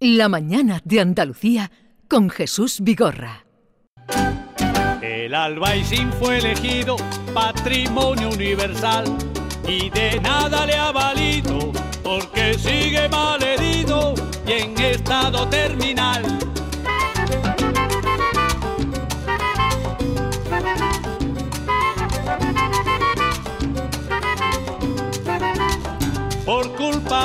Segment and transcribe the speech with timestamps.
[0.00, 1.70] La mañana de Andalucía
[2.06, 3.46] con Jesús Vigorra.
[5.00, 6.96] El albaicín fue elegido
[7.32, 9.04] patrimonio universal
[9.66, 11.72] y de nada le ha valido
[12.04, 14.12] porque sigue mal herido
[14.46, 16.22] y en estado terminal.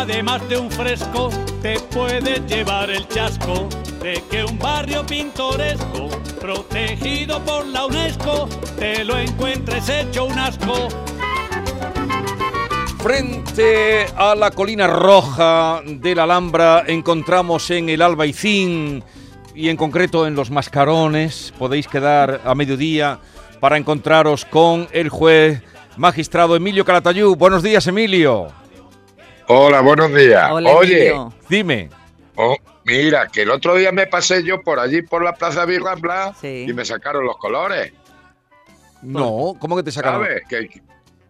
[0.02, 1.30] Culpa de más de un fresco
[1.62, 3.68] te puedes llevar el chasco
[4.02, 10.88] de que un barrio pintoresco protegido por la UNESCO te lo encuentres hecho un asco.
[13.00, 19.04] Frente a la colina roja de la Alhambra encontramos en el Albaicín
[19.56, 21.54] y en concreto en los Mascarones.
[21.58, 23.20] Podéis quedar a mediodía
[23.60, 25.62] para encontraros con el juez
[25.98, 27.36] magistrado Emilio Calatayú.
[27.36, 28.61] Buenos días, Emilio.
[29.54, 30.50] Hola, buenos días.
[30.50, 31.34] Hola, Oye, Emilio.
[31.50, 31.90] Dime.
[32.38, 32.56] oh,
[32.86, 36.68] mira, que el otro día me pasé yo por allí, por la Plaza Virrambla, Sí.
[36.70, 37.92] y me sacaron los colores,
[39.02, 40.24] No, ¿cómo que te sacaron?
[40.24, 40.44] ¿sabes?
[40.48, 40.82] Que,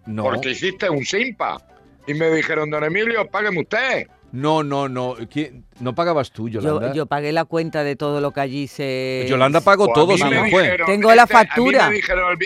[0.06, 1.58] No, Porque hiciste un simpa.
[2.06, 4.06] Y me dijeron, don Emilio, págueme usted.
[4.34, 5.16] no, no, no.
[5.28, 6.90] ¿Quién- ¿No pagabas tú, Yolanda?
[6.90, 9.26] Yo, yo pagué la cuenta de todo lo que allí se.
[9.28, 11.90] Yolanda pagó Pues a todo, me dijeron, Tengo la este, a mí factura.
[11.90, 12.38] me dijeron,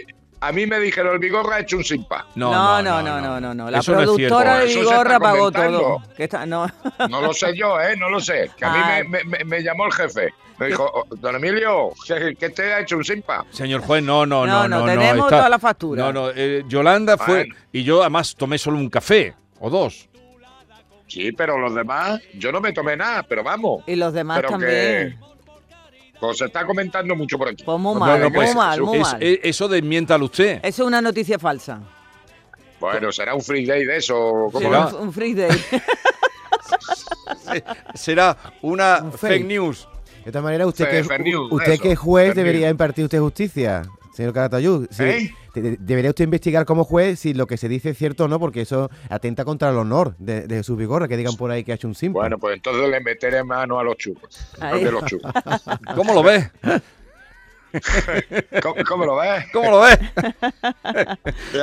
[0.47, 2.27] A mí me dijeron, el Vigorra ha hecho un simpa.
[2.35, 2.51] No,
[2.81, 3.71] no, no, no, no, no.
[3.71, 6.03] La Eso no productora de Vigorra pagó todo.
[6.15, 6.67] Que está- no.
[7.09, 7.95] No lo sé yo, ¿eh?
[7.97, 8.51] No lo sé.
[8.57, 9.01] Que a mí Ah.
[9.07, 10.33] me, me- me- me llamó el jefe.
[10.57, 11.91] Me dijo, "Oh, don Emilio,
[12.39, 13.45] ¿qué, te ha hecho un simpa?
[13.49, 14.79] Señor juez, no, no, no, No, no.
[14.79, 16.03] no, tenemos está- toda la factura.
[16.03, 20.07] No, no, eh, Yolanda fue y yo además tomé solo un café o dos.
[21.07, 23.83] Sí, pero los demás, yo no me tomé nada, pero vamos.
[23.87, 24.71] Y los demás pero también.
[24.71, 25.17] que
[26.33, 27.63] se está comentando mucho por aquí.
[27.63, 29.17] Pues muy Bueno, mal, pues, muy mal, muy es- mal.
[29.21, 30.59] eso desmiéntalo usted.
[30.63, 31.79] Eso es una noticia falsa.
[32.79, 34.15] Bueno, será un free day de eso.
[34.51, 34.89] ¿cómo Será.
[34.91, 34.97] no?
[34.99, 35.49] Un, free day.
[37.93, 39.45] Será una Un fake, fake.
[39.45, 39.87] news.
[40.23, 43.83] De todas maneras, usted, que, news, usted eso, que es juez debería impartir usted justicia,
[44.15, 44.87] señor Caratayud.
[44.89, 45.35] Sí, ¿Eh?
[45.61, 48.27] De- de- debería usted investigar como juez si lo que se dice es cierto o
[48.27, 51.63] no, porque eso atenta contra el honor de, de Jesús Vigorra, que digan por ahí
[51.63, 52.19] que ha hecho un simple.
[52.21, 54.47] Bueno, pues entonces le meteré mano a los churros.
[54.59, 54.83] Ahí.
[54.83, 55.31] de los churros.
[55.95, 56.49] ¿Cómo lo ves?
[58.63, 59.45] ¿Cómo, cómo lo ves?
[59.51, 59.99] ¿Cómo lo ves?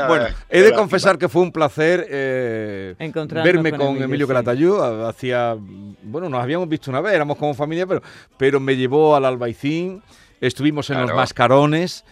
[0.08, 2.94] Bueno, he de confesar que fue un placer eh,
[3.42, 4.28] verme con con, Emilio, Emilio sí.
[4.28, 5.06] Calatayud.
[5.06, 5.56] Hacía,
[6.02, 8.02] bueno, nos habíamos visto una vez, éramos como familia, pero,
[8.36, 10.02] pero me llevó al Albaicín,
[10.40, 11.16] estuvimos en los Claro.
[11.16, 12.04] Mascarones.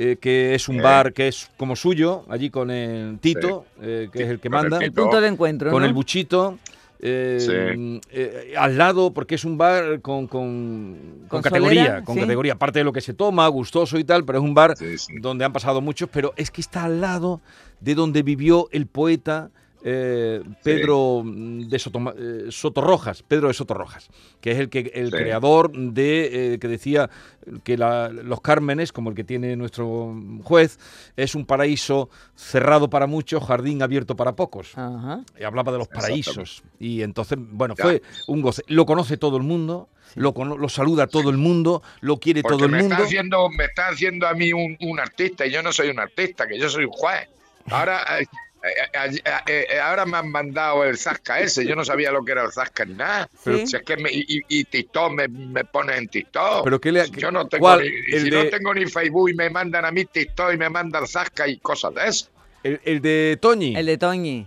[0.00, 4.22] Eh, que es un bar que es como suyo, allí con el Tito, eh, que
[4.22, 4.78] es el que con el manda.
[4.84, 5.02] El Tito.
[5.02, 5.86] punto de encuentro, con ¿no?
[5.88, 6.58] el buchito.
[7.00, 8.00] eh, Sí.
[8.10, 10.96] eh, al lado, porque es un bar con, con,
[11.28, 12.02] con ¿Con categoría, solera?
[12.04, 12.20] con Sí.
[12.22, 14.98] categoría, aparte de lo que se toma, gustoso y tal, pero es un bar Sí,
[14.98, 15.14] sí.
[15.20, 17.40] donde han pasado muchos, pero es que está al lado
[17.80, 19.50] de donde vivió el poeta
[19.84, 24.08] eh, Pedro mm, de Sotoma- eh, Sotorrojas, Pedro de Sotorrojas,
[24.40, 25.16] que es el que el Sí.
[25.16, 27.08] creador de eh, que decía
[27.64, 30.78] que la- los cármenes, como el que tiene nuestro juez,
[31.16, 34.76] es un paraíso cerrado para muchos, jardín abierto para pocos.
[34.76, 35.20] Ajá.
[35.38, 36.62] Y hablaba de los paraísos.
[36.78, 37.84] Y entonces, bueno, Ya.
[37.84, 38.62] fue un goce.
[38.66, 42.66] Lo conoce todo el mundo, lo, lo saluda todo el mundo, lo quiere Porque todo
[42.66, 42.94] el me mundo.
[42.94, 46.00] está haciendo, me está haciendo a mí un, un artista y yo no soy un
[46.00, 47.28] artista, que yo soy un juez.
[47.70, 48.02] Ahora,
[48.62, 52.32] eh, eh, eh, ahora me han mandado el Zasca ese, yo no sabía lo que
[52.32, 53.28] era el Zasca ni nada.
[53.44, 53.66] Sí.
[53.66, 56.64] Si es que me, y, y- y TikTok me, me pone en TikTok.
[56.64, 57.80] Pero qué le- Si yo no tengo ¿cuál?
[57.80, 60.56] ni, El si de- no tengo ni Facebook y me mandan a mí TikTok y
[60.56, 62.28] me mandan Zasca y cosas de eso.
[62.62, 63.76] El, el de Toñi.
[63.76, 64.46] El de Toñi.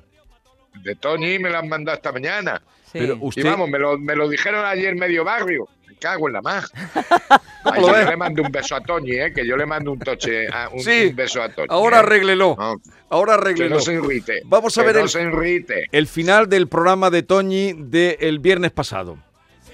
[0.83, 2.61] De Tony me lo han mandado esta mañana.
[2.85, 2.99] Sí.
[2.99, 3.43] Pero Y usted.
[3.45, 5.67] vamos, me lo, me lo dijeron ayer medio barrio.
[6.01, 6.69] Cago en la más.
[7.63, 8.09] Ay, yo ves?
[8.09, 9.31] le mando un beso a Toñi, ¿eh?
[9.33, 11.05] que yo le mando un toche, a- un, Sí.
[11.11, 11.67] un beso a Toñi.
[11.69, 11.99] Ahora ¿eh?
[11.99, 12.55] arréglelo.
[12.57, 13.75] No, Ahora que arréglelo.
[13.75, 14.41] no se irrite.
[14.45, 15.85] Vamos a que ver no el- se irrite.
[15.91, 19.17] El final del programa de Toñi del viernes pasado.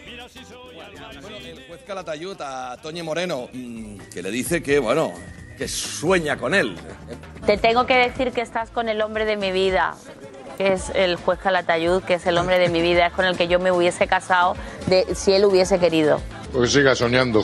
[0.05, 5.13] El juez Calatayud a Toñi Moreno, mm, que le dice que, bueno,
[5.57, 6.75] que sueña con él.
[7.45, 9.95] Te tengo que decir que estás con el hombre de mi vida,
[10.33, 13.37] que es el juez Calatayud, que es el hombre de mi vida, es con el
[13.37, 14.55] que yo me hubiese casado
[14.87, 16.21] de, si él hubiese querido.
[16.51, 17.43] Pues siga soñando.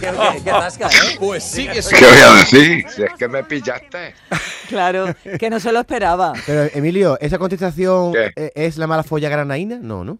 [0.00, 1.16] ¿Qué, qué, qué rasca, eh?
[1.18, 2.84] Pues sigue ¿Qué voy a decir?
[2.88, 4.14] Si es que me pillaste.
[4.68, 5.06] Claro,
[5.38, 6.34] que no se lo esperaba.
[6.46, 8.52] Pero, Emilio, ¿esa contestación ¿Qué?
[8.54, 9.78] es la mala folla granaína?
[9.80, 10.18] No, ¿no?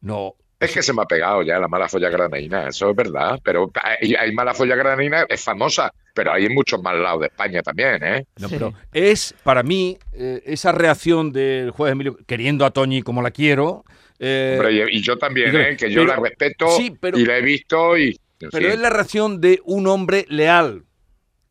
[0.00, 0.34] No.
[0.60, 3.38] Es que se me ha pegado ya la mala folla granaína, eso es verdad.
[3.44, 7.26] Pero hay, hay mala folla granaína, es famosa, pero hay en muchos más lados de
[7.28, 8.26] España también, ¿eh?
[8.38, 8.54] No, Sí.
[8.58, 13.30] pero es para mí eh, esa reacción del juez Emilio, queriendo a Toñi como la
[13.30, 13.84] quiero.
[14.18, 15.76] eh, Hombre, y, y yo también, pero- ¿eh?
[15.76, 18.18] Que yo pero- la respeto sí, pero- y la he visto y...
[18.50, 20.82] pero es la reacción de un hombre leal.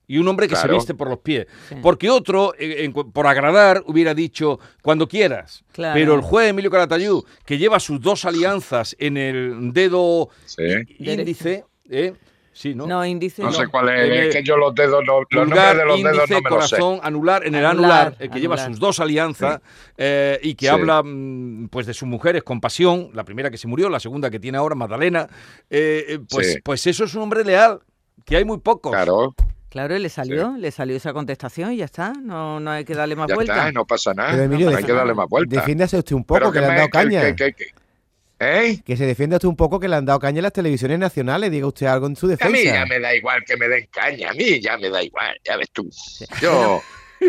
[0.07, 1.47] Y un hombre que se viste por los pies.
[1.67, 1.75] Sí.
[1.81, 5.65] Porque otro, eh, en por agradar, hubiera dicho cuando quieras.
[5.73, 5.93] Claro.
[5.95, 10.63] Pero el juez Emilio Calatayud, que lleva sus dos alianzas en el dedo Sí.
[10.99, 12.13] índice, ¿eh?
[12.53, 12.87] Sí, ¿no?
[12.87, 13.43] No, índice.
[13.43, 13.53] No no.
[13.53, 16.09] sé cuál es, el es que yo los dedos, los nombres de los dedos no
[16.09, 16.41] me los sé.
[16.41, 19.61] corazón, anular, en el Anular, anular, eh, que lleva sus dos alianzas
[19.95, 20.71] eh, y que Sí.
[20.71, 24.31] habla mm, pues de sus mujeres con pasión, la primera que se murió, la segunda
[24.31, 25.27] que tiene ahora, Magdalena,
[25.69, 26.59] eh, eh, pues, Sí.
[26.63, 27.81] pues eso es un hombre leal,
[28.25, 28.91] que hay muy pocos.
[28.91, 29.35] Claro,
[29.77, 32.11] Claro, y le salió, le salió esa contestación y ya está.
[32.13, 33.57] No, no hay que darle más ya vueltas.
[33.57, 34.31] está, no pasa nada.
[34.31, 35.59] Pero, Emilio, no hay que darle más vueltas.
[35.59, 37.21] Defiéndase usted un poco, que le han me- dado caña.
[37.21, 37.65] que- que- que-
[38.39, 38.79] ¿Eh?
[38.85, 41.49] Que se defienda usted un poco que le han dado caña en las televisiones nacionales.
[41.51, 42.51] Diga usted algo en su A defensa.
[42.51, 45.35] mí ya me da igual que me den caña, a mí ya me da igual,
[45.43, 45.87] ya ves tú.
[46.41, 46.81] Yo,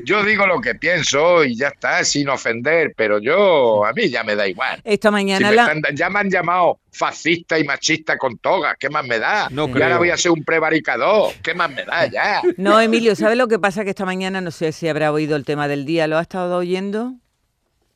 [0.04, 4.22] yo digo lo que pienso y ya está, sin ofender, pero yo, a mí ya
[4.24, 4.80] me da igual.
[4.84, 5.72] Esta Si mañana me la...
[5.72, 9.48] están- ya me han llamado fascista y machista con toga, ¿qué más me da?
[9.50, 9.84] No y creo.
[9.84, 12.42] ahora voy a ser un prevaricador, ¿qué más me da ya?
[12.56, 13.84] No, Emilio, ¿sabes lo que pasa?
[13.84, 16.56] Que esta mañana, no sé si habrá oído el tema del día, ¿lo ha estado
[16.58, 17.14] oyendo?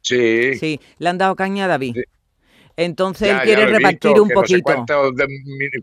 [0.00, 0.54] Sí.
[0.56, 1.94] Sí, le han dado caña a David.
[1.96, 2.02] Sí.
[2.76, 4.62] Entonces Ya, él quiere repartir visto, un que No sé poquito.
[4.64, 5.26] cuántos, de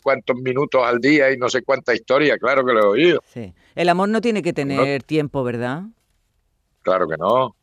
[0.01, 3.23] cuántos minutos al día y no sé cuánta historia, claro que lo he oído.
[3.31, 3.53] Sí.
[3.75, 5.83] El amor no tiene que tener tiempo, ¿verdad?
[6.89, 7.55] Claro que no.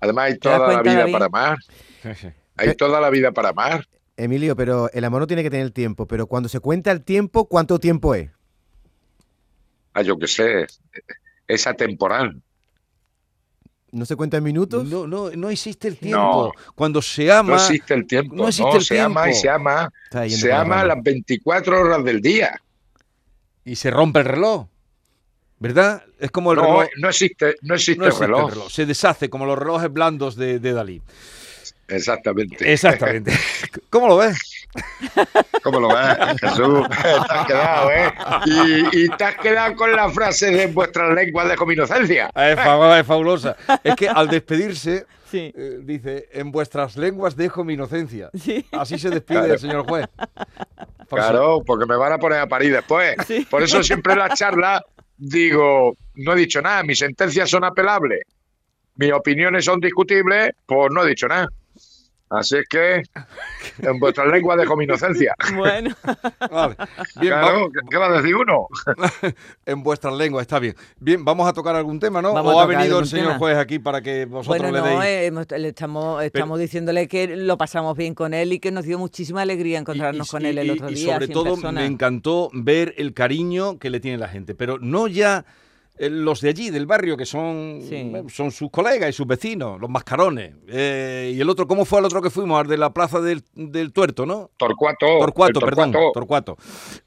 [0.00, 1.12] Además hay ¿Te das toda la vida David?
[1.12, 1.58] para amar.
[2.58, 3.86] Hay toda la vida para amar.
[4.16, 6.06] Emilio, pero el amor no tiene que tener tiempo.
[6.08, 8.30] Pero cuando se cuenta el tiempo, ¿cuánto tiempo es?
[9.92, 10.66] Ah, yo qué sé.
[11.46, 12.42] Es atemporal.
[13.92, 14.84] ¿No se cuenta en minutos?
[14.88, 15.98] No, no, no existe el No.
[16.00, 16.52] tiempo.
[16.74, 18.34] Cuando se ama, No existe el tiempo.
[18.34, 19.40] no No, existe el se ama y tiempo.
[19.42, 19.92] se ama.
[20.28, 20.84] Se ama rama.
[20.86, 22.60] las 24 horas del día.
[23.64, 24.66] y se rompe el reloj,
[25.58, 26.02] ¿verdad?
[26.18, 26.88] Es como el No, reloj.
[26.98, 28.50] no existe, no existe, no existe el reloj.
[28.50, 31.02] reloj, Se deshace como los relojes blandos de, de Dalí.
[31.88, 32.72] Exactamente.
[32.72, 33.32] Exactamente.
[33.90, 34.38] ¿Cómo lo ves?
[35.62, 36.86] ¿Cómo lo ves, Jesús?
[37.02, 38.12] te has quedado, ¿eh?
[38.46, 42.30] Y, y te has quedado con la frase de vuestras lenguas de inocencia.
[42.34, 43.56] Es, es fabulosa.
[43.84, 45.52] Es que al despedirse, Sí.
[45.56, 48.30] eh, dice, en vuestras lenguas dejo mi inocencia.
[48.38, 48.64] Sí.
[48.72, 49.52] Así se despide Claro.
[49.54, 50.06] el señor juez.
[51.08, 53.16] Por Claro, porque me van a poner a parir después.
[53.50, 54.84] Por eso siempre en la charla
[55.18, 58.20] digo, no he dicho nada, mis sentencias son apelables,
[58.96, 61.48] mis opiniones son discutibles, pues no he dicho nada.
[62.28, 63.02] Así es que
[63.82, 65.34] en vuestras lenguas dejo mi inocencia.
[65.56, 65.94] Bueno,
[66.50, 66.76] Vale.
[67.20, 68.66] Bien, Claro, ¿qué, qué va a decir uno?
[69.66, 70.74] en vuestras lenguas, está bien.
[70.98, 72.32] Bien, vamos a tocar algún tema, ¿no?
[72.32, 73.38] Vamos ¿O ha venido el señor tema.
[73.38, 75.08] juez aquí para que vosotros bueno, le no, deis?
[75.10, 78.84] eh, hemos- le estamos, estamos diciéndole que lo pasamos bien con él y que nos
[78.84, 81.12] dio muchísima alegría encontrarnos Y- con y- él el y- otro y día.
[81.14, 81.80] sobre así en todo persona.
[81.80, 85.44] me encantó ver el cariño que le tiene la gente, pero no ya eh,
[85.98, 87.94] los de allí, del barrio, que son, Sí.
[87.96, 90.54] eh, son sus colegas y sus vecinos, los mascarones.
[90.68, 92.60] Eh, y el otro, ¿cómo fue el otro que fuimos?
[92.60, 94.50] Al de la plaza del, del Tuerto, ¿no?
[94.56, 95.06] Torcuato.
[95.18, 96.56] Torcuato, perdón, Torcuato.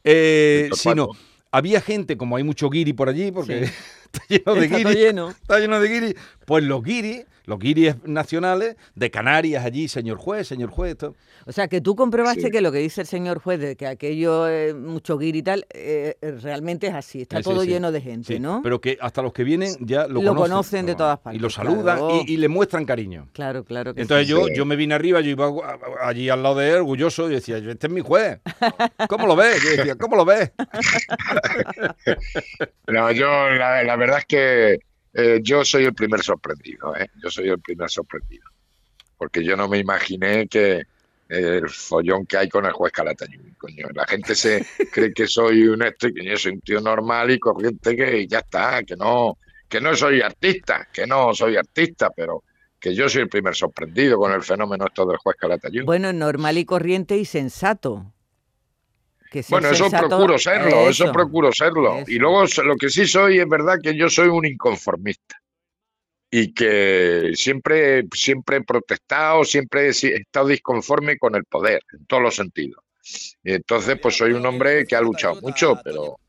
[0.04, 1.10] Eh, sino,
[1.52, 3.74] había gente, como hay mucho guiri por allí, porque Sí.
[4.14, 5.30] está lleno de Está todo guiri, lleno.
[5.30, 6.16] está lleno de guiri,
[6.46, 11.16] pues los guiri, los guiris nacionales de Canarias allí, señor juez, señor juez, esto.
[11.48, 12.52] O sea, que tú comprobaste Sí.
[12.52, 15.66] que lo que dice el señor juez de que aquello es mucho guiri y tal,
[15.74, 17.22] eh, eh, realmente es así.
[17.22, 17.70] Está Sí, todo sí.
[17.70, 18.60] lleno de gente, Sí, ¿no?
[18.62, 21.54] Pero que hasta los que vienen ya lo, Lo conocen de todas Y lo partes,
[21.54, 22.22] saludan claro.
[22.28, 23.30] y, y le muestran cariño.
[23.34, 24.32] Claro, claro que Entonces sí.
[24.34, 24.54] yo, Sí.
[24.56, 25.50] yo me vine arriba, yo iba
[26.04, 28.40] allí al lado de él, orgulloso, y decía, este es mi juez.
[29.08, 29.60] ¿Cómo lo ves?
[29.64, 30.52] Yo decía, ¿cómo lo ves?
[32.88, 34.80] No, yo la, la verdad es que
[35.14, 37.10] eh, yo soy el primer sorprendido, ¿eh?
[37.22, 38.46] Yo soy el primer sorprendido.
[39.18, 40.86] Porque yo no me imaginé que eh,
[41.28, 43.88] el follón que hay con el juez Calatayud, coño.
[43.94, 47.32] La gente se cree que soy un esto y que yo soy un tío normal
[47.32, 52.10] y corriente que ya está, que no, que no soy artista, que no soy artista,
[52.16, 52.44] pero
[52.80, 55.84] que yo soy el primer sorprendido con el fenómeno esto del juez Calatayud.
[55.84, 58.14] Bueno, normal y corriente y sensato.
[59.30, 61.98] Que Bueno, eso procuro serlo, eso, procuro serlo.
[61.98, 62.12] eso.
[62.12, 65.40] Y luego lo que sí soy es verdad que yo soy un inconformista
[66.32, 72.22] y que siempre, siempre he protestado, siempre he estado disconforme con el poder, en todos
[72.22, 72.84] los sentidos.
[73.44, 76.20] Y entonces, pues soy un hombre que ha luchado mucho, pero,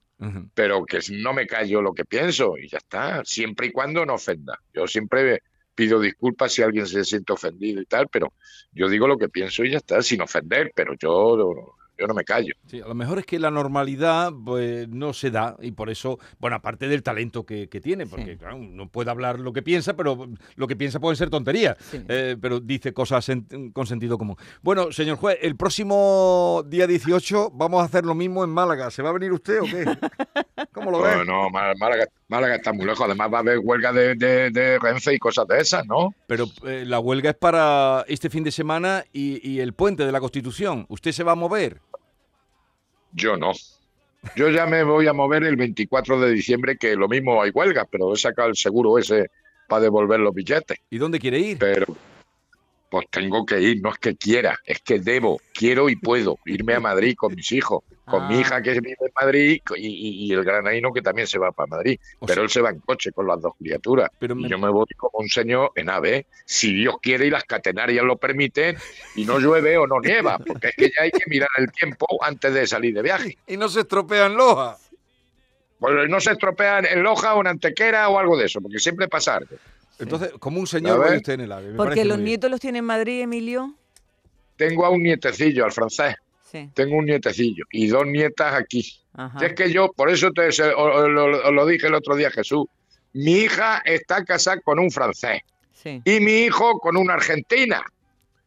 [0.55, 4.15] pero que no me callo lo que pienso y ya está, siempre y cuando no
[4.15, 4.59] ofenda.
[4.73, 5.43] Yo siempre
[5.75, 8.33] pido disculpas si alguien se siente ofendido y tal, pero
[8.73, 12.25] yo digo lo que pienso y ya está, sin ofender, pero yo, yo no me
[12.25, 12.55] callo.
[12.67, 16.19] Sí, a lo mejor es que la normalidad pues, no se da y por eso,
[16.39, 18.37] bueno, aparte del talento que, que tiene, porque Sí.
[18.39, 22.03] claro, no puede hablar lo que piensa, pero lo que piensa pueden ser tonterías, Sí.
[22.09, 24.37] eh, pero dice cosas en- con sentido común.
[24.63, 28.91] Bueno, señor juez, el próximo día 18 vamos a hacer lo mismo en Málaga.
[28.91, 29.85] ¿Se va a venir usted o qué?
[30.73, 31.17] ¿Cómo lo ve?
[31.17, 33.01] No, no, Má- Málaga, Málaga está muy lejos.
[33.07, 36.15] Además va a haber huelga de, de, de Renfe y cosas de esas, ¿no?
[36.27, 40.13] Pero eh, la huelga es para este fin de semana y, y el puente de
[40.13, 40.87] la Constitución.
[40.89, 41.81] ¿Usted se va a mover?
[43.13, 43.53] Yo no.
[44.37, 47.87] Yo ya me voy a mover el 24 de diciembre, que lo mismo hay huelga,
[47.91, 49.31] pero he sacado el seguro ese
[49.69, 50.79] para devolver los billetes.
[50.91, 51.59] ¿Y dónde quiere ir?
[51.59, 51.87] Pero
[52.91, 56.75] pues tengo que ir, no es que quiera, es que debo, quiero y puedo irme
[56.75, 58.41] a Madrid con mis hijos, con mi Ah.
[58.41, 61.69] hija que vive en Madrid y, y- y el granaíno que también se va para
[61.69, 62.01] Madrid.
[62.19, 64.11] O pero sea- él se va en coche con las dos criaturas.
[64.19, 67.31] Pero y me- yo me voy como un señor en ave, si Dios quiere y
[67.31, 68.77] las catenarias lo permiten,
[69.15, 72.07] y no llueve o no nieva, porque es que ya hay que mirar el tiempo
[72.23, 73.39] antes de salir de viaje.
[73.47, 74.77] Y no se estropea en Loja.
[75.79, 79.07] Pues no se estropea en Loja o en Antequera o algo de eso, porque siempre
[79.09, 79.57] pasa algo.
[80.01, 81.75] Entonces, como un señor vaya usted en el AVE.
[81.75, 82.25] Porque los bien.
[82.27, 83.75] nietos los tiene en Madrid, Emilio.
[84.57, 86.15] Tengo a un nietecillo, al francés,
[86.51, 86.69] Sí.
[86.75, 88.85] tengo un nietecillo y dos nietas aquí.
[89.41, 92.67] Es que yo, por eso te lo, os lo dije el otro día, Jesús.
[93.13, 95.43] Mi hija está casada con un francés
[95.73, 96.01] Sí.
[96.05, 97.83] y mi hijo con una argentina.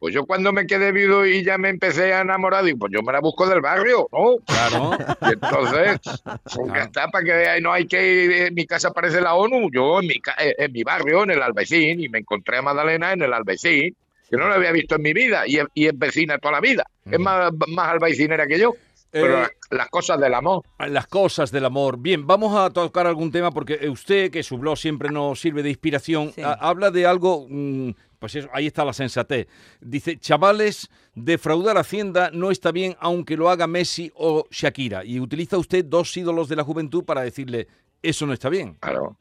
[0.04, 3.00] Pues yo cuando me quedé viudo y ya me empecé a enamorar, digo, pues yo
[3.00, 4.36] me la busco del barrio, ¿no?
[4.44, 4.90] Claro.
[5.22, 9.22] Y entonces, pues ya está, para que no hay que ir, en mi casa parece
[9.22, 12.58] la ONU, yo en mi, eh, en mi barrio, en el Albaicín, y me encontré
[12.58, 13.96] a Magdalena en el Albaicín,
[14.28, 16.60] que no la había visto en mi vida, y es, y es vecina toda la
[16.60, 16.84] vida.
[17.10, 17.98] Es más, más
[18.46, 18.74] que yo.
[19.14, 20.62] Pero Eh, las, las cosas del amor.
[20.78, 21.98] Las cosas del amor.
[21.98, 25.68] Bien, vamos a tocar algún tema porque usted, que su blog siempre nos sirve de
[25.70, 26.42] inspiración, Sí.
[26.44, 29.46] habla de algo, mm, pues eso, ahí está la sensatez.
[29.80, 35.04] Dice, chavales, defraudar Hacienda no está bien aunque lo haga Messi o Shakira.
[35.04, 37.68] Y utiliza usted dos ídolos de la juventud para decirle,
[38.02, 38.74] eso no está bien.
[38.80, 39.16] Claro,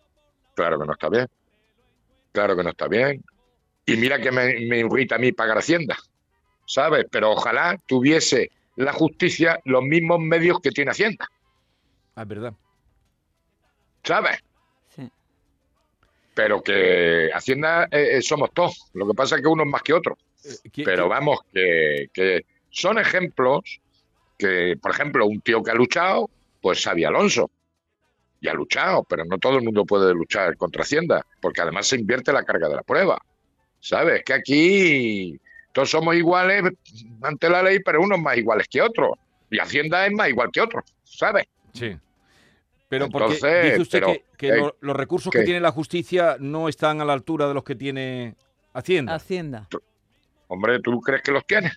[0.55, 1.27] claro que no está bien.
[2.31, 3.23] Claro que no está bien.
[3.85, 5.95] Y mira que me, me irrita a mí pagar Hacienda,
[6.65, 7.05] ¿sabes?
[7.11, 11.27] Pero ojalá tuviese la justicia los mismos medios que tiene Hacienda,
[12.15, 12.53] Ah, es verdad.
[14.03, 14.37] ¿sabes?
[14.95, 15.09] Sí.
[16.33, 18.89] Pero que Hacienda eh, eh, somos todos.
[18.93, 20.17] Lo que pasa es que uno es más que otro.
[20.43, 23.79] Eh, ¿qui- Pero vamos, que, que son ejemplos
[24.37, 26.29] que, por ejemplo, un tío que ha luchado,
[26.61, 27.49] pues Xavi Alonso.
[28.41, 31.95] Y ha luchado, pero no todo el mundo puede luchar contra Hacienda, porque además se
[31.95, 33.17] invierte la carga de la prueba.
[33.79, 34.23] ¿Sabes?
[34.25, 35.39] Que aquí
[35.73, 36.63] todos somos iguales
[37.21, 39.11] ante la ley, pero unos más iguales que otros.
[39.49, 41.45] Y Hacienda es más igual que otros, ¿sabes?
[41.73, 41.97] Sí.
[42.89, 45.71] Pero porque Entonces, dice usted pero, que, que eh, lo- los recursos que tiene la
[45.71, 48.35] justicia no están a la altura de los que tiene
[48.73, 49.15] Hacienda.
[49.15, 49.67] Hacienda.
[50.47, 51.73] Hombre, ¿tú crees que los tienes?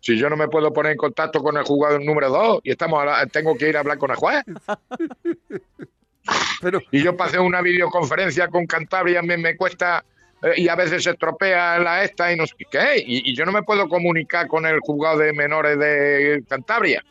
[0.00, 3.00] Si yo no me puedo poner en contacto con el jugador número dos y estamos
[3.02, 4.42] a la- tengo que ir a hablar con el juez.
[6.60, 10.04] Pero, Y yo hacer una videoconferencia con Cantabria me, me cuesta
[10.56, 12.96] y a veces se estropea la esta y no sé qué.
[13.04, 17.04] Y, y yo no me puedo comunicar con el juzgado de menores de Cantabria.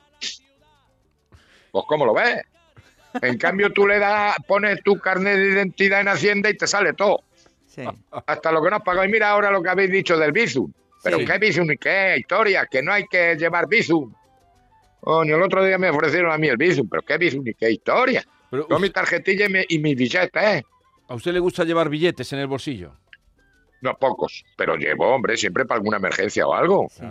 [1.72, 2.42] Pues ¿cómo lo ves?
[3.22, 6.94] En cambio tú le das, pones tu carnet de identidad en Hacienda y te sale
[6.94, 7.22] todo.
[7.68, 7.84] Sí.
[8.26, 9.06] Hasta lo que no has pagado.
[9.08, 10.72] Y mira ahora lo que habéis dicho del Bizum.
[11.04, 11.26] Pero Sí.
[11.26, 12.16] ¿qué Bizum y qué?
[12.18, 14.14] Historia, que no hay que llevar Bizum.
[15.00, 17.72] Coño, el otro día me ofrecieron a mí el Bizum, pero ¿qué Bizum y qué
[17.72, 18.24] historia?
[18.52, 20.64] pero Yo mi tarjetilla y, mi- y mis billetes,
[21.08, 22.94] ¿a usted le gusta llevar billetes en el bolsillo?
[23.82, 26.88] No pocos, pero llevo, hombre, siempre para alguna emergencia o algo.
[26.90, 27.04] Sí.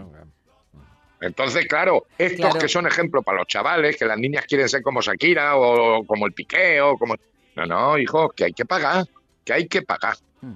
[1.20, 2.58] Entonces, claro, estos Claro.
[2.58, 6.26] que son ejemplos para los chavales, que las niñas quieren ser como Shakira o como
[6.26, 7.14] el Piqué o como...
[7.56, 9.04] No, no, hijo, que hay que pagar,
[9.44, 10.16] que hay que pagar.
[10.40, 10.54] Mm.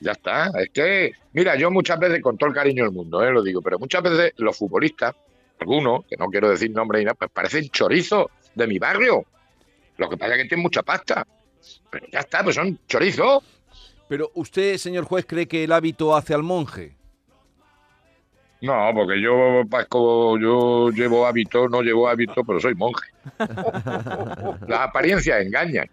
[0.00, 3.30] Ya está, es que, mira, yo muchas veces, con todo el cariño del mundo, eh,
[3.30, 5.14] lo digo, pero muchas veces los futbolistas,
[5.60, 8.26] algunos, que no quiero decir nombre ni nada, pues parecen chorizos
[8.56, 9.24] de mi barrio.
[9.98, 11.24] Lo que pasa es que tienen mucha pasta.
[11.90, 13.44] Pero ya está, pues son chorizos.
[14.12, 16.94] Pero usted, señor juez, cree que el hábito hace al monje.
[18.60, 23.08] No, porque yo, Pasco, yo llevo hábito, no llevo hábito, pero soy monje.
[24.68, 25.88] Las apariencias engañan.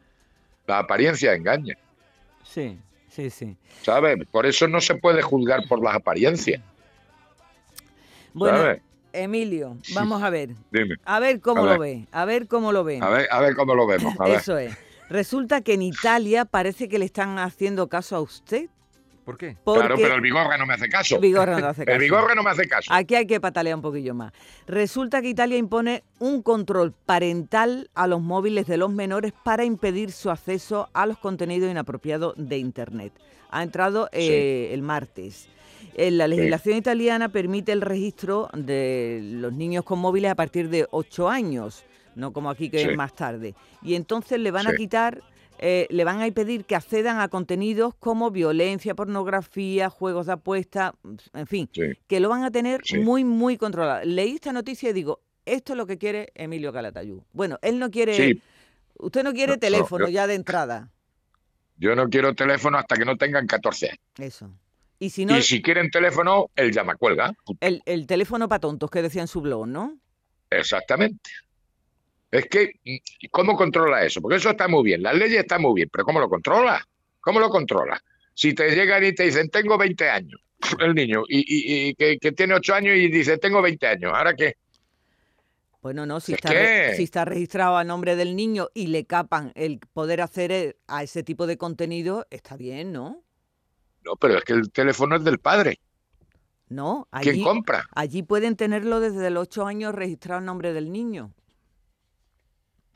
[0.68, 1.78] Las apariencias engañan.
[2.44, 3.56] Sí, sí, sí.
[3.84, 4.18] ¿Sabes?
[4.30, 6.62] Por eso no se puede juzgar por las apariencias.
[8.34, 8.82] Bueno, ¿Sabes?
[9.14, 10.50] Emilio, vamos a ver.
[10.72, 10.96] Dime.
[11.06, 12.06] A ver cómo A lo ve.
[12.12, 13.00] A ver cómo lo ve.
[13.02, 14.14] A ver, a ver cómo lo vemos.
[14.20, 14.40] A ver.
[14.40, 14.88] Eso es.
[15.10, 18.70] Resulta que en Italia parece que le están haciendo caso a usted.
[19.25, 19.58] ¿Por qué?
[19.63, 21.20] Porque Claro, pero el Vigorra no me hace caso.
[21.20, 21.96] Vigorra no hace caso.
[21.96, 22.92] El Vigorra no me hace caso.
[22.92, 24.34] Aquí hay que patalear un poquillo más.
[24.66, 30.12] Resulta que Italia impone un control parental a los móviles de los menores para impedir
[30.12, 33.13] su acceso a los contenidos inapropiados de Internet.
[33.51, 35.48] Ha entrado eh, el martes.
[35.96, 40.88] Eh, La legislación italiana permite el registro de los niños con móviles a partir de
[40.92, 41.84] 8 años,
[42.20, 42.90] no como aquí que Sí.
[42.90, 43.56] es más tarde.
[43.82, 45.22] Y entonces le van a quitar,
[45.58, 50.94] eh, le van a impedir que accedan a contenidos como violencia, pornografía, juegos de apuesta,
[51.34, 51.82] en fin, Sí.
[52.08, 54.06] que lo van a tener muy, muy controlado.
[54.06, 57.22] Leí esta noticia y digo, esto es lo que quiere Emilio Calatayud.
[57.34, 58.42] Bueno, él no quiere,
[59.00, 60.92] usted no quiere No, no, teléfono yo- ya de entrada,
[61.78, 64.00] yo no quiero teléfono hasta que no tengan 14 años.
[64.36, 64.52] eso.
[65.02, 67.34] Y si no, Y si quieren teléfono, el llamacuelga.
[67.62, 69.98] el, el teléfono para tontos que decía en su blog, ¿no?
[70.50, 71.30] Exactamente.
[72.32, 72.72] Es que,
[73.32, 74.22] ¿cómo controla eso?
[74.22, 76.84] Porque eso está muy bien, las leyes están muy bien, pero ¿cómo lo controla?
[77.20, 78.00] ¿Cómo lo controla?
[78.34, 80.40] Si te llegan y te dicen, tengo 20 años,
[80.80, 84.14] el niño, y, y- y que, que tiene 8 años y dice, tengo 20 años,
[84.14, 84.54] ¿ahora qué?
[85.82, 89.06] Bueno, no, si Es está, re- si está registrado a nombre del niño y le
[89.06, 93.24] capan el poder acceder a ese tipo de contenido, está bien, ¿no?
[94.04, 95.80] No, pero es que el teléfono es del padre.
[96.70, 97.84] No, ¿Quién allí, compra?
[97.92, 101.34] allí pueden tenerlo desde los 8 años registrado a nombre del niño.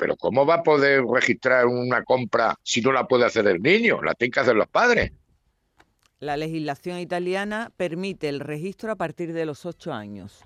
[0.03, 4.01] Pero ¿cómo va a poder registrar una compra si no la puede hacer el niño?
[4.01, 5.13] La tienen que hacer los padres.
[6.19, 10.43] La legislación italiana permite el registro a partir de los 8 años.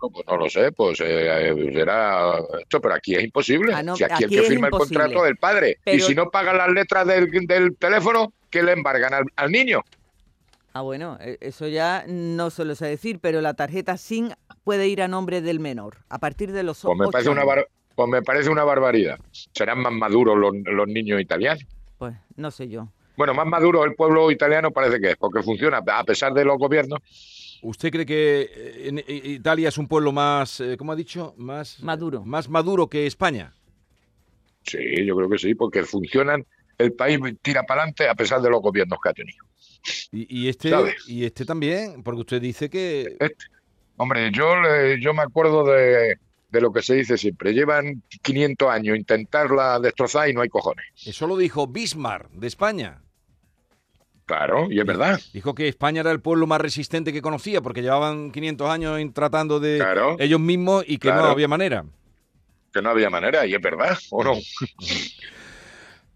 [0.00, 3.74] Pues no lo sé, pues eh, será esto, pero aquí es imposible.
[3.74, 5.72] Ah, no, si aquí, aquí el que firma el contrato es el padre.
[5.72, 9.52] Y Pero- si no paga las letras del, del teléfono, ¿qué le embargan al, al
[9.52, 9.82] niño?
[10.72, 14.30] Ah, bueno, e- eso ya no se lo sé decir, pero la tarjeta SIM
[14.64, 17.44] puede ir a nombre del menor a partir de los Pues me 8 parece una,
[17.44, 17.68] bar-
[18.00, 19.18] pues me parece una barbaridad.
[19.52, 21.62] Serán más maduros los, los niños italianos.
[21.98, 22.88] Pues no sé yo.
[23.14, 26.56] Bueno, más maduro el pueblo italiano parece que es, porque funciona a pesar de los
[26.56, 26.98] gobiernos.
[27.62, 31.34] ¿Usted cree que eh, en- en Italia es un pueblo más, eh, ¿cómo ha dicho?
[31.36, 32.24] Más Maduro.
[32.24, 33.52] Más maduro que España.
[34.62, 36.46] Sí, yo creo que sí, porque funcionan,
[36.78, 39.44] el país tira para adelante a pesar de los gobiernos que ha tenido.
[40.10, 40.70] Y, y este
[41.06, 43.44] y este también, porque usted dice que Este-
[43.98, 44.54] hombre, yo,
[44.98, 46.16] yo me acuerdo de,
[46.50, 47.52] de lo que se dice siempre.
[47.52, 50.84] Llevan 500 años intentarla destrozar y no hay cojones.
[51.06, 53.02] eso lo dijo Bismarck de España.
[54.26, 55.20] Claro, y es verdad.
[55.32, 59.58] Dijo que España era el pueblo más resistente que conocía porque llevaban 500 años tratando
[59.58, 60.14] de Claro.
[60.20, 61.84] ellos mismos y que no había manera.
[62.72, 64.34] Que no había manera, y es verdad, ¿o no?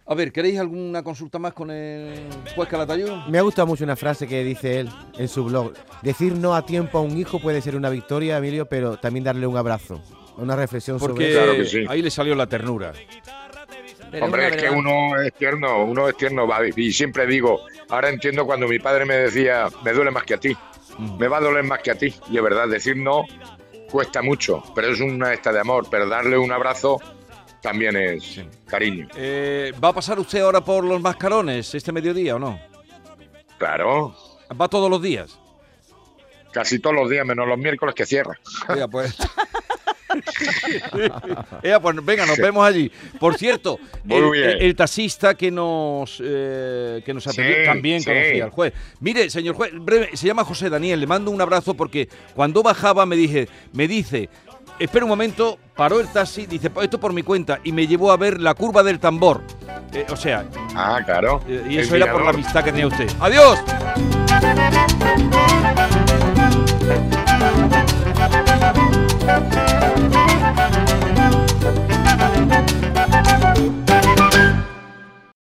[0.06, 3.10] A ver, ¿queréis alguna consulta más con el juez Calatayud?
[3.28, 5.72] Me ha gustado mucho una frase que dice él en su blog.
[6.02, 9.46] Decir no a tiempo a un hijo puede ser una victoria, Emilio, pero también darle
[9.46, 10.02] un abrazo.
[10.36, 11.84] Una reflexión Porque sobre Claro que sí.
[11.88, 12.92] ahí le salió la ternura.
[14.10, 18.10] Pero Hombre, es que uno es tierno, uno es tierno, va, y siempre digo, ahora
[18.10, 20.56] entiendo cuando mi padre me decía, me duele más que a ti,
[21.18, 23.24] me va a doler más que a ti, y es verdad, decir no
[23.90, 27.00] cuesta mucho, pero es una esta de amor, pero darle un abrazo
[27.64, 28.44] también es Sí.
[28.68, 29.08] cariño.
[29.16, 32.60] Eh, ¿Va a pasar usted ahora por los mascarones este mediodía o no?
[33.58, 34.14] Claro,
[34.60, 35.38] ¿Va todos los días?
[36.52, 38.38] casi todos los días, menos los miércoles que cierra.
[38.76, 39.16] Ea, pues.
[41.62, 42.92] Ea, pues venga, nos vemos allí.
[43.18, 44.50] Por cierto, el, bien.
[44.50, 48.06] el- el taxista que nos eh, que nos atendió Sí, también sí.
[48.06, 48.72] conocía al juez.
[49.00, 53.04] Mire, señor juez, breve, se llama José Daniel, le mando un abrazo porque cuando bajaba
[53.06, 54.28] me dije, me dice,
[54.78, 58.16] espera un momento, paró el taxi, dice, esto por mi cuenta, y me llevó a
[58.16, 59.42] ver la curva del tambor.
[59.92, 61.40] Eh, o sea, Ah, claro.
[61.48, 63.08] eh, y eso era por la amistad que tenía usted.
[63.20, 63.58] ¡Adiós!